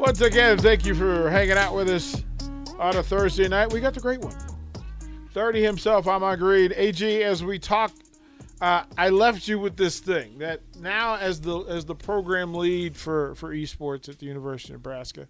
[0.00, 2.24] Once again, thank you for hanging out with us
[2.78, 3.70] on a Thursday night.
[3.70, 4.34] We got the great one.
[5.34, 6.72] 30 himself, Ahman Green.
[6.74, 7.92] AG, as we talk,
[8.62, 12.96] uh, I left you with this thing that now as the as the program lead
[12.96, 15.28] for, for esports at the University of Nebraska,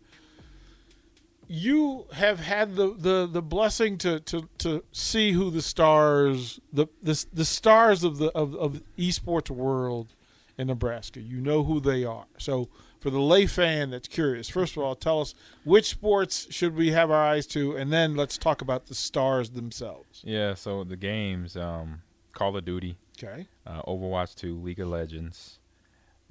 [1.49, 6.87] you have had the, the, the blessing to, to, to see who the stars the
[7.03, 10.15] the, the stars of the of, of esports world
[10.57, 11.21] in Nebraska.
[11.21, 12.27] You know who they are.
[12.39, 12.69] So
[13.01, 15.35] for the lay fan that's curious, first of all, tell us
[15.65, 19.51] which sports should we have our eyes to, and then let's talk about the stars
[19.51, 20.23] themselves.
[20.25, 22.03] Yeah, so the games, um,
[22.33, 23.47] Call of Duty, Okay.
[23.67, 25.59] uh, Overwatch 2, League of Legends,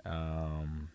[0.05, 0.89] um,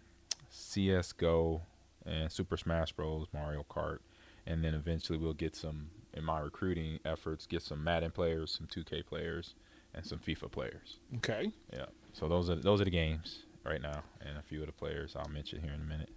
[0.50, 1.62] CS:GO,
[2.06, 3.98] and Super Smash Bros, Mario Kart,
[4.46, 8.66] and then eventually we'll get some in my recruiting efforts, get some Madden players, some
[8.68, 9.54] 2K players,
[9.94, 10.98] and some FIFA players.
[11.16, 11.50] Okay.
[11.72, 11.86] Yeah.
[12.12, 15.14] So those are those are the games right now, and a few of the players
[15.16, 16.10] I'll mention here in a minute.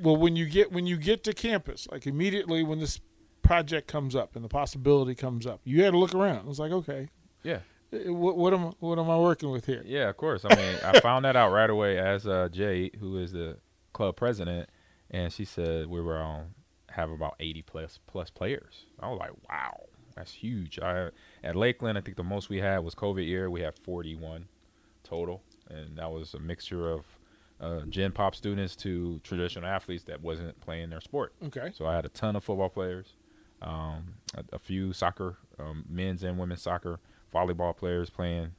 [0.00, 3.00] Well, when you get when you get to campus, like immediately when this
[3.42, 6.38] project comes up and the possibility comes up, you had to look around.
[6.38, 7.08] It was like, okay,
[7.42, 7.58] Yeah.
[7.92, 9.82] uh, what, what am what am I working with here?
[9.84, 10.44] Yeah, of course.
[10.48, 13.58] I mean, I found that out right away as uh, Jade, who is the
[13.92, 14.70] club president,
[15.10, 16.54] and she said we were on
[16.90, 18.86] have about 80 plus plus players.
[19.00, 19.84] I was like, wow,
[20.16, 20.78] that's huge.
[20.78, 21.10] I
[21.44, 23.50] at Lakeland, I think the most we had was COVID year.
[23.50, 24.46] We had 41
[25.02, 27.04] total, and that was a mixture of
[27.60, 31.32] uh, Gen Pop students to traditional athletes that wasn't playing their sport.
[31.46, 31.70] Okay.
[31.74, 33.14] So I had a ton of football players,
[33.62, 36.98] um, a, a few soccer, um, men's and women's soccer,
[37.32, 38.52] volleyball players playing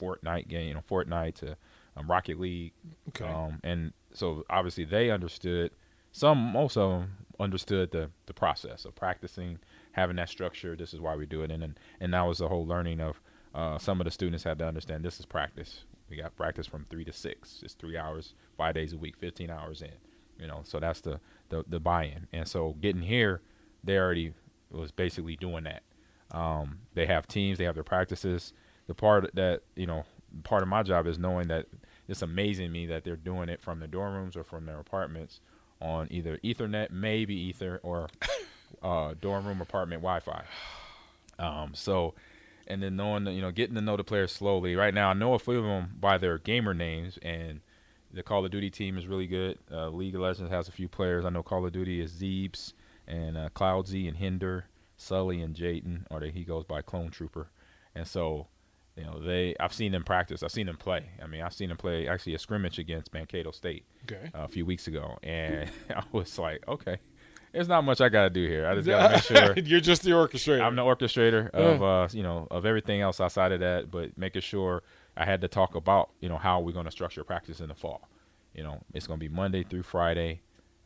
[0.00, 1.56] Fortnite game, you know, Fortnite to
[1.96, 2.72] um, Rocket League,
[3.08, 3.26] Okay.
[3.26, 5.70] um, and so obviously they understood.
[6.14, 9.58] Some, most of them understood the the process of practicing,
[9.92, 10.76] having that structure.
[10.76, 13.20] This is why we do it, and and, and that was the whole learning of.
[13.54, 15.84] Uh, some of the students had to understand this is practice.
[16.12, 17.62] We got practice from three to six.
[17.62, 19.92] It's three hours, five days a week, fifteen hours in.
[20.38, 22.26] You know, so that's the the, the buy-in.
[22.34, 23.40] And so getting here,
[23.82, 24.34] they already
[24.70, 25.82] was basically doing that.
[26.30, 28.52] Um, they have teams, they have their practices.
[28.88, 30.04] The part that you know,
[30.44, 31.64] part of my job is knowing that
[32.06, 35.40] it's amazing me that they're doing it from their dorm rooms or from their apartments
[35.80, 38.10] on either Ethernet, maybe Ether, or
[38.82, 40.44] uh, dorm room apartment Wi-Fi.
[41.38, 42.12] Um, so,
[42.72, 44.74] and then knowing you know, getting to know the players slowly.
[44.74, 47.60] Right now, I know a few of them by their gamer names, and
[48.12, 49.58] the Call of Duty team is really good.
[49.70, 51.24] Uh, League of Legends has a few players.
[51.24, 52.72] I know Call of Duty is Zeebs
[53.06, 54.66] and uh, Cloudsy and Hinder,
[54.96, 57.50] Sully and Jayton, or he goes by Clone Trooper.
[57.94, 58.48] And so,
[58.96, 60.42] you know, they I've seen them practice.
[60.42, 61.06] I've seen them play.
[61.22, 64.30] I mean, I've seen them play actually a scrimmage against Mankato State Okay.
[64.34, 66.98] a few weeks ago, and I was like, okay,
[67.52, 68.66] there's not much I got to do here.
[68.66, 69.22] I just got to make
[69.56, 70.62] sure You're just the orchestrator.
[70.62, 74.42] I'm the orchestrator of uh, you know of everything else outside of that, but making
[74.42, 74.82] sure
[75.16, 77.74] I had to talk about you know how we're going to structure practice in the
[77.74, 78.08] fall.
[78.54, 80.40] You know, it's going to be Monday through Friday.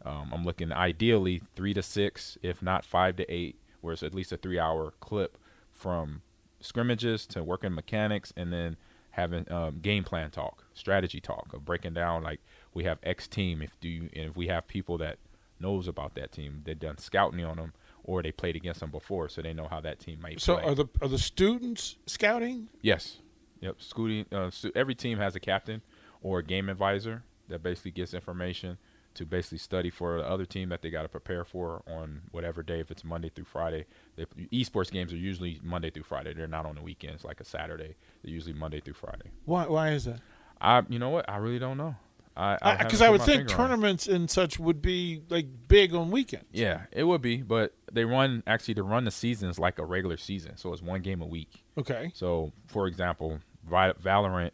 [0.04, 4.15] Um, I'm looking ideally three to six, if not five to eight, where it's at
[4.15, 5.38] least a three hour clip
[5.72, 6.22] from
[6.60, 8.77] scrimmages to working mechanics, and then
[9.10, 12.41] having um, game plan talk, strategy talk of breaking down like
[12.75, 13.62] we have X team.
[13.62, 15.19] If do you, and if we have people that
[15.61, 17.72] knows about that team, they've done scouting on them,
[18.05, 20.39] or they played against them before, so they know how that team might play.
[20.39, 20.65] so play.
[20.65, 22.69] are the are the students scouting?
[22.83, 23.19] Yes.
[23.61, 23.78] Yep.
[23.78, 25.83] Scooty, uh, every team has a captain
[26.22, 28.78] or a game advisor that basically gets information
[29.15, 32.62] to basically study for the other team that they got to prepare for on whatever
[32.62, 32.81] day.
[32.81, 36.34] If it's Monday through Friday, the esports games are usually Monday through Friday.
[36.34, 37.97] They're not on the weekends like a Saturday.
[38.22, 39.31] They're usually Monday through Friday.
[39.47, 40.21] Why why is that?
[40.61, 41.28] I, you know what?
[41.28, 41.97] I really don't know.
[42.37, 43.69] I Because haven't I, would think finger on it.
[43.69, 46.47] tournaments and such would be like big on weekends.
[46.53, 50.17] Yeah, it would be, but they run actually to run the seasons like a regular
[50.17, 51.65] season, so it's one game a week.
[51.79, 52.11] Okay.
[52.15, 54.51] So, for example, Valorant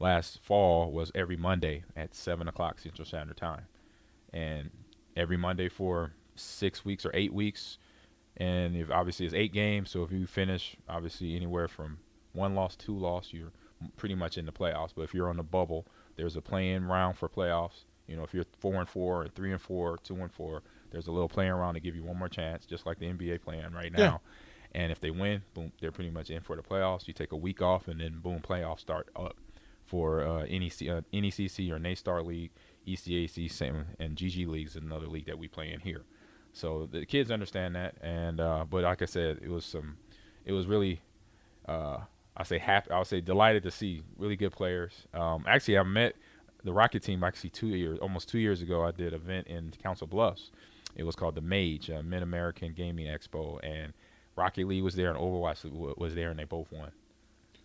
[0.00, 3.66] last fall was every Monday at seven o'clock Central Standard Time,
[4.32, 4.70] and
[5.16, 7.78] every Monday for six weeks or eight weeks.
[8.36, 11.98] And if obviously it's eight games, so if you finish obviously anywhere from
[12.32, 13.52] one loss, two loss, you're
[13.96, 14.90] pretty much in the playoffs.
[14.94, 15.86] But if you're on the bubble,
[16.16, 17.84] there's a playing round for playoffs.
[18.06, 21.06] You know, if you're four and four, or three and four, two and four, there's
[21.06, 23.72] a little playing round to give you one more chance, just like the NBA playing
[23.72, 23.98] right now.
[23.98, 24.18] Yeah.
[24.80, 27.06] And if they win, boom, they're pretty much in for the playoffs.
[27.06, 29.36] You take a week off, and then boom, playoffs start up
[29.86, 32.50] for uh, NEC, uh, NECC or NASTAR League,
[32.86, 36.04] ECAC, same, and GG Leagues is another league that we play in here.
[36.52, 39.96] So the kids understand that, and uh, but like I said, it was some,
[40.44, 41.00] it was really,
[41.66, 41.98] uh,
[42.36, 45.06] I say happy, I would say delighted to see really good players.
[45.12, 46.16] Um, actually, I met
[46.64, 48.84] the Rocket team actually two years, almost two years ago.
[48.84, 50.50] I did an event in Council Bluffs.
[50.96, 53.92] It was called the Mage, uh, American Gaming Expo, and
[54.36, 56.90] Rocket League was there and Overwatch was there, and they both won.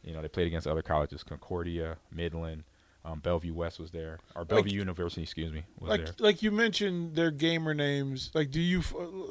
[0.04, 2.64] You know, they played against other colleges: Concordia, Midland,
[3.06, 6.14] Um, Bellevue West was there, or Like- Bellevue University, excuse me, was like there.
[6.20, 8.30] like you mentioned their gamer names.
[8.34, 8.84] Like, do you?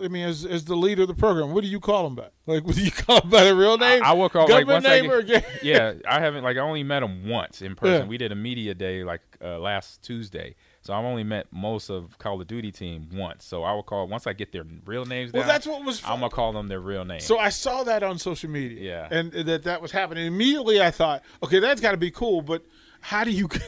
[0.03, 2.29] I mean, as as the leader of the program, what do you call them by?
[2.47, 4.03] Like, what do you call them by their real name?
[4.03, 6.61] I, I will call like government once I get, or yeah, I haven't like I
[6.61, 8.03] only met them once in person.
[8.05, 8.09] Yeah.
[8.09, 12.17] We did a media day like uh, last Tuesday, so I've only met most of
[12.17, 13.45] Call of Duty team once.
[13.45, 15.49] So I will call once I get their real names Well, down.
[15.49, 16.03] that's what was.
[16.07, 17.21] I'm gonna call them their real name.
[17.21, 18.81] So I saw that on social media.
[19.11, 19.19] Yeah.
[19.19, 20.27] and that that was happening.
[20.27, 22.41] Immediately, I thought, okay, that's got to be cool.
[22.41, 22.65] But
[23.01, 23.49] how do you?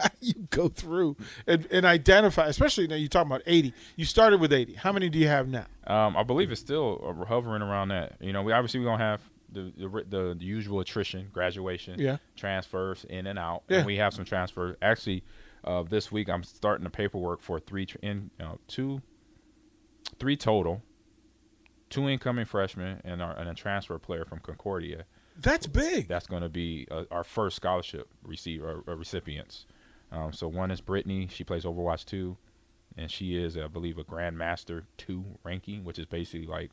[0.00, 1.16] How do you go through
[1.48, 2.46] and, and identify?
[2.46, 3.74] Especially now you're talking about 80.
[3.96, 4.74] You started with 80.
[4.74, 5.66] How many do you have now?
[5.88, 8.12] Um, I believe it's still uh, hovering around that.
[8.20, 12.18] You know, we obviously we're gonna have the the, the, the usual attrition, graduation, Yeah.
[12.36, 13.78] transfers in and out, Yeah.
[13.78, 14.76] and we have some transfers.
[14.80, 15.24] Actually,
[15.64, 19.02] uh, this week I'm starting the paperwork for three in you know, two,
[20.20, 20.80] three total,
[21.90, 25.06] two incoming freshmen and, our, and a transfer player from Concordia.
[25.40, 26.08] That's big.
[26.08, 29.66] That's going to be uh, our first scholarship receiver uh, recipients.
[30.10, 31.28] Um, so one is Brittany.
[31.30, 32.36] She plays Overwatch 2,
[32.96, 36.70] and she is, I believe, a Grandmaster 2 ranking, which is basically like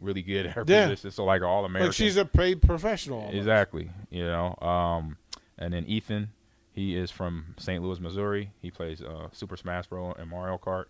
[0.00, 0.88] really good at her Yeah.
[0.88, 1.10] position.
[1.10, 1.88] So like all American.
[1.88, 3.18] Like she's a paid professional.
[3.18, 3.36] almost.
[3.36, 3.90] exactly.
[4.10, 4.56] You know.
[4.60, 5.16] Um,
[5.58, 6.30] and then Ethan,
[6.72, 7.82] he is from St.
[7.82, 8.50] Louis, Missouri.
[8.60, 10.14] He plays uh, Super Smash Bros.
[10.18, 10.86] and Mario Kart.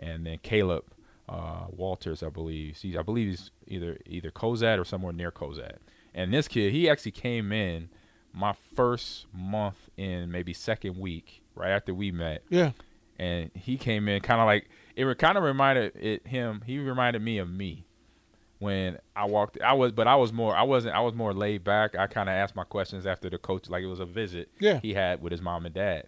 [0.00, 0.84] And then Caleb
[1.28, 2.76] uh, Walters, I believe.
[2.76, 5.76] He's, I believe he's either either Cozad or somewhere near Cozad.
[6.18, 7.88] And this kid, he actually came in
[8.32, 12.72] my first month in maybe second week, right after we met, Yeah.
[13.18, 15.18] and he came in kind of like it.
[15.18, 16.62] Kind of reminded it him.
[16.66, 17.84] He reminded me of me
[18.58, 19.60] when I walked.
[19.62, 20.54] I was, but I was more.
[20.56, 20.94] I wasn't.
[20.96, 21.94] I was more laid back.
[21.96, 24.80] I kind of asked my questions after the coach, like it was a visit Yeah.
[24.80, 26.06] he had with his mom and dad.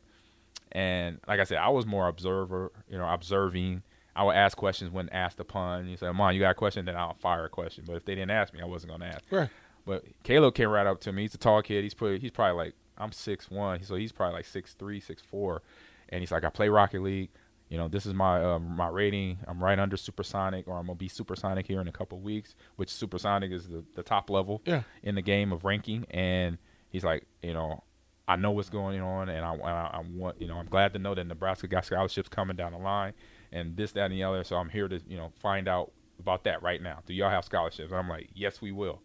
[0.73, 2.73] And like I said, I was more observer.
[2.89, 3.83] You know, observing.
[4.15, 5.87] I would ask questions when asked upon.
[5.89, 7.85] You say, "Mom, you got a question?" Then I'll fire a question.
[7.87, 9.25] But if they didn't ask me, I wasn't going to ask.
[9.31, 9.49] Right.
[9.91, 11.23] But Caleb came right up to me.
[11.23, 11.83] He's a tall kid.
[11.83, 12.21] He's pretty.
[12.21, 15.63] He's probably like I'm six one, so he's probably like six three, six four,
[16.11, 17.31] and he's like, I play Rocket League.
[17.71, 19.39] You know, this is my um, my rating.
[19.49, 22.55] I'm right under supersonic, or I'm gonna be supersonic here in a couple weeks.
[22.77, 24.83] Which supersonic is the, the top level Yeah.
[25.03, 26.07] in the game of ranking.
[26.11, 26.59] And
[26.91, 27.83] he's like, you know,
[28.29, 31.01] I know what's going on, and I, I, I want, you know, I'm glad to
[31.01, 33.13] know that Nebraska got scholarships coming down the line,
[33.51, 34.45] and this, that, and the other.
[34.45, 35.91] So I'm here to, you know, find out
[36.21, 36.99] about that right now.
[37.07, 37.91] Do y'all have scholarships?
[37.91, 39.01] And I'm like, yes, we will.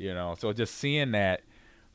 [0.00, 1.42] You know, so just seeing that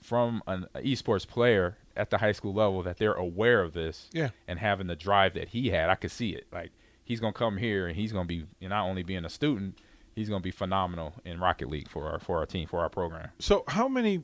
[0.01, 4.29] from an esports player at the high school level that they're aware of this Yeah.
[4.47, 6.45] and having the drive that he had, I could see it.
[6.51, 6.71] Like
[7.03, 9.79] he's gonna come here and he's gonna be not only being a student,
[10.13, 13.29] he's gonna be phenomenal in Rocket League for our for our team for our program.
[13.39, 14.23] So, how many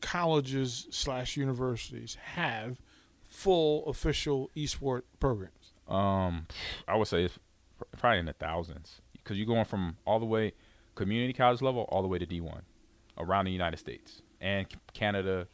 [0.00, 2.80] colleges slash universities have
[3.22, 5.72] full official esports programs?
[5.88, 6.46] Um,
[6.88, 7.38] I would say it's
[7.98, 10.52] probably in the thousands because you're going from all the way
[10.94, 12.62] community college level all the way to D1
[13.18, 15.46] around the United States and Canada,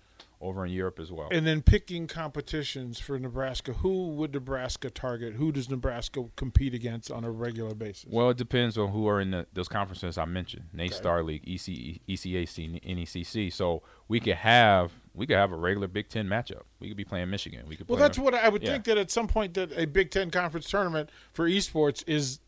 [0.42, 1.28] over in Europe as well.
[1.30, 3.74] And then picking competitions for Nebraska.
[3.74, 5.34] Who would Nebraska target?
[5.34, 8.06] Who does Nebraska compete against on a regular basis?
[8.10, 10.96] Well, it depends on who are in the, those conferences I mentioned: NACE Okay.
[10.98, 13.52] Star League, EC, ECAC, NECC.
[13.52, 16.62] So we could have we could have a regular Big Ten matchup.
[16.80, 17.66] We could be playing Michigan.
[17.68, 17.88] We could.
[17.88, 18.70] Well, that's what I would Yeah.
[18.72, 22.40] think that at some point that a Big Ten conference tournament for esports is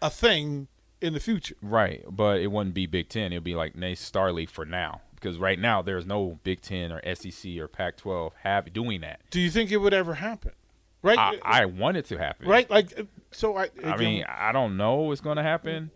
[0.00, 0.68] a thing
[1.00, 1.56] in the future.
[1.62, 3.32] right, but it wouldn't be Big Ten.
[3.32, 6.60] It would be like NACE Star League for now, because right now there's no Big
[6.60, 9.20] Ten or SEC or Pac-12 have doing that.
[9.30, 10.52] Do you think it would ever happen?
[11.02, 12.46] Right, I, I want it to happen.
[12.46, 12.68] right.
[12.68, 13.70] Like, uh, so I.
[13.82, 15.90] I mean, I don't know what's going to happen.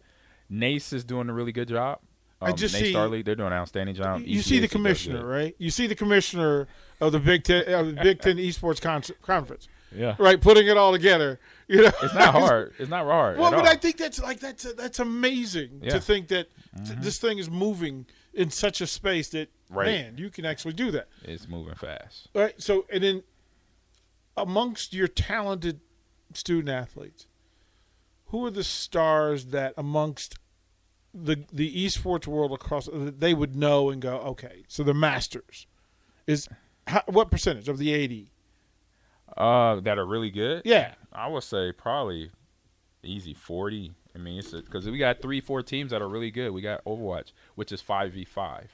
[0.48, 1.98] NACE is doing a really good job.
[2.40, 4.22] I Um, just Nate see- Star League, they're doing an outstanding job.
[4.24, 5.54] you see the commissioner, right?
[5.58, 6.68] You see the commissioner
[7.00, 10.40] of the Big Ten, of the Big Ten esports con- conference, Yeah, right?
[10.40, 11.38] Putting it all together.
[11.68, 12.74] You know, it's not hard.
[12.78, 13.38] It's not hard.
[13.38, 13.66] Well, but all.
[13.66, 15.90] I think that's like that's uh, that's amazing Yeah.
[15.94, 17.02] to think that th- mm-hmm.
[17.02, 19.86] this thing is moving in such a space that Right.
[19.86, 21.08] man, you can actually do that.
[21.22, 22.28] it's moving fast.
[22.34, 22.60] All right.
[22.60, 23.22] So, and then
[24.36, 25.80] amongst your talented
[26.34, 27.26] student athletes,
[28.26, 30.36] who are the stars that amongst
[31.12, 35.66] the the esports world across that they would know and go, okay, so the masters
[36.26, 36.48] is
[36.88, 38.30] how, what percentage of the eighty?
[39.36, 40.62] Uh, that are really good.
[40.64, 40.94] Yeah.
[41.12, 42.30] I would say probably
[43.02, 43.94] easy forty.
[44.14, 46.50] I mean, it's because we got three, four teams that are really good.
[46.50, 48.70] We got Overwatch, which is five v five.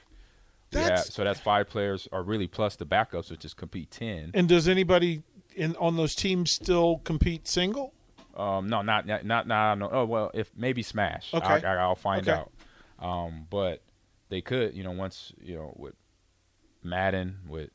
[0.71, 4.31] Yeah, so that's five players, or really plus the backups, which is compete ten.
[4.33, 5.23] And does anybody
[5.55, 7.93] in on those teams still compete single?
[8.37, 9.89] Um, no, not not not, not no.
[9.91, 11.33] Oh well, if maybe Smash.
[11.33, 11.45] Okay.
[11.45, 12.39] I, I, will find Okay.
[12.39, 12.51] out.
[12.99, 13.81] Um, but
[14.29, 15.95] they could, you know, once you know with
[16.83, 17.71] Madden, with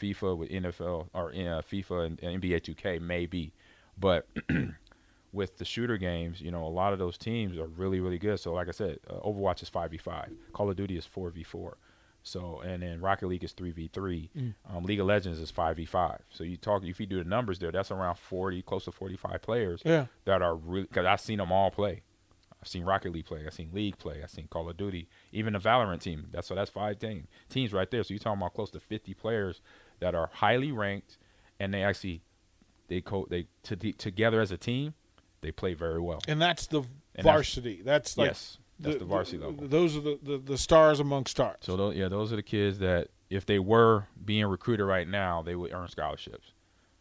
[0.00, 3.52] FIFA, with NFL or uh, FIFA and, and NBA 2K, maybe.
[3.98, 4.26] But
[5.32, 8.38] with the shooter games, you know, a lot of those teams are really really good.
[8.40, 10.30] So like I said, uh, Overwatch is five v five.
[10.52, 11.76] Call of Duty is four v four.
[12.22, 14.30] So and then Rocket League is three v three.
[14.36, 14.54] Mm.
[14.74, 16.20] Um, League of Legends is five v five.
[16.30, 19.16] So you talk if you do the numbers there, that's around forty, close to forty
[19.16, 20.06] five players Yeah.
[20.24, 22.02] that are really because I've seen them all play.
[22.60, 23.44] I've seen Rocket League play.
[23.46, 24.22] I've seen League play.
[24.22, 25.08] I've seen Call of Duty.
[25.30, 26.26] Even the Valorant team.
[26.32, 28.02] That's so that's five team, teams right there.
[28.02, 29.60] So you're talking about close to 50 players
[30.00, 31.18] that are highly ranked,
[31.58, 32.22] and they actually
[32.88, 34.94] they co- they to, together as a team,
[35.40, 36.20] they play very well.
[36.28, 36.82] And that's the
[37.14, 37.82] And varsity.
[37.84, 39.66] That's, like yes, that's the, varsity level.
[39.66, 41.58] Those are the, the, the stars among stars.
[41.60, 45.42] So those, yeah, those are the kids that if they were being recruited right now,
[45.42, 46.52] they would earn scholarships.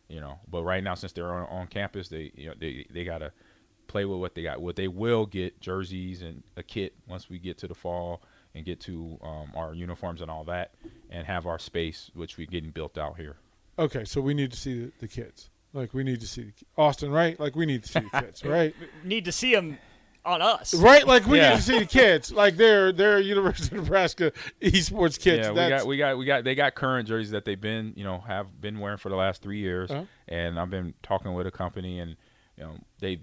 [0.07, 3.03] You know, but right now since they're on, on campus, they you know they they
[3.03, 3.31] gotta
[3.87, 4.61] play with what they got.
[4.61, 8.21] What they will get jerseys and a kit once we get to the fall
[8.55, 10.71] and get to um, our uniforms and all that,
[11.11, 13.35] and have our space, which we're getting built out here.
[13.77, 15.49] okay, so we need to see the, the kids.
[15.73, 17.37] Like we need to see the, Austin, right?
[17.39, 18.73] Like we need to see the kids, right?
[19.03, 19.77] Need to see them
[20.23, 20.73] on us.
[20.73, 21.49] Right, like we Yeah.
[21.51, 22.31] need to see the kids.
[22.43, 24.31] Like they're they're University of Nebraska
[24.61, 25.47] esports kids.
[25.47, 28.03] Yeah, we got we got we got they got current jerseys that they've been you
[28.05, 30.05] know have been wearing for the last three years, Uh-huh.
[30.29, 32.15] and I've been talking with a company and
[32.57, 33.19] you know they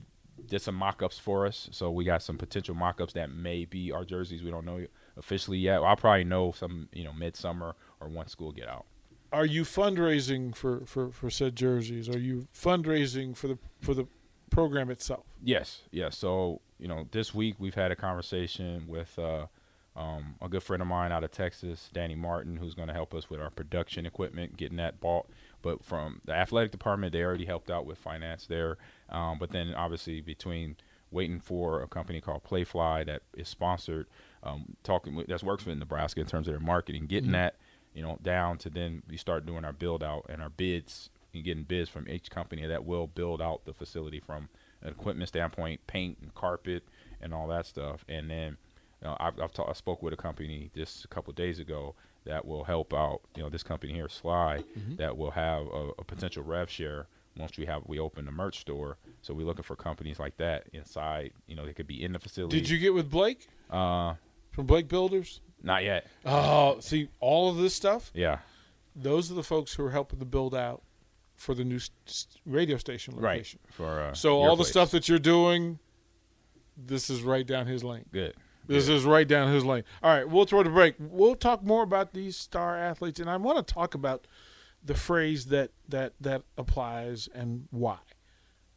[0.46, 4.04] did some mock-ups for us, so we got some potential mock-ups that may be our
[4.04, 4.42] jerseys.
[4.42, 5.82] We don't know officially yet.
[5.82, 8.87] I'll probably know some you know midsummer or once school get out.
[9.32, 12.06] Are you fundraising for, for, for said jerseys?
[12.08, 14.06] Are you fundraising for the for the
[14.50, 15.25] program itself?
[15.42, 16.16] Yes, yes.
[16.18, 19.46] So you know, this week we've had a conversation with uh,
[19.94, 23.14] um, a good friend of mine out of Texas, Danny Martin, who's going to help
[23.14, 25.28] us with our production equipment, getting that bought.
[25.62, 28.76] But from the athletic department, they already helped out with finance there.
[29.09, 30.76] Um, but then obviously between
[31.11, 34.07] waiting for a company called Playfly that is sponsored,
[34.42, 37.35] um, talking with that works with Nebraska in terms of their marketing, getting Mhm.
[37.35, 37.57] that
[37.95, 41.45] you know down to then we start doing our build out and our bids and
[41.45, 44.49] getting bids from each company that will build out the facility from
[44.83, 46.83] an equipment standpoint, paint and carpet
[47.21, 48.04] and all that stuff.
[48.09, 48.57] And then
[49.02, 51.94] you know, I've, I've ta- I spoke with a company just a couple days ago
[52.25, 53.21] that will help out.
[53.37, 54.97] You know, this company here, Sly, Mhm.
[54.99, 58.61] that will have a, a potential rev share once we have we open the merch
[58.61, 58.99] store.
[59.23, 61.32] So we're looking for companies like that inside.
[61.49, 62.61] You know, they could be in the facility.
[62.61, 64.14] Did you get with Blake Uh,
[64.52, 65.40] from Blake Builders?
[65.64, 66.06] not yet.
[66.25, 68.11] Oh, see all of this stuff.
[68.14, 68.38] Yeah.
[68.94, 70.82] Those are the folks who are helping to build out
[71.37, 73.59] for the new s- s- radio station location.
[73.64, 73.73] Right.
[73.75, 75.78] For uh, So all the stuff that you're doing,
[76.76, 78.04] this is right down his lane.
[78.12, 78.35] good.
[78.66, 79.85] This is right down his lane.
[80.02, 80.95] All right, we'll throw the break.
[80.99, 84.26] We'll talk more about these star athletes, and I want to talk about
[84.85, 87.99] the phrase that that that applies and why.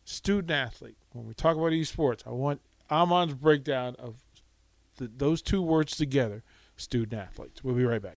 [0.03, 0.97] Student athlete.
[1.13, 4.15] When we talk about esports, I want Ahman's breakdown of
[4.97, 6.43] the, those two words together.
[6.77, 7.63] Student athletes.
[7.63, 8.13] We'll be right back.